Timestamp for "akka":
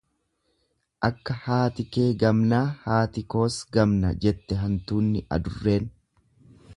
1.07-1.35